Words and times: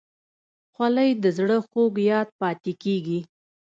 خولۍ 0.73 1.09
د 1.23 1.25
زړه 1.37 1.57
خوږ 1.67 1.93
یاد 2.09 2.27
پاتې 2.39 2.71
کېږي. 2.83 3.19